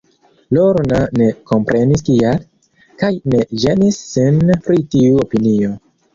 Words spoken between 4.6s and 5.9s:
pri tiu opinio.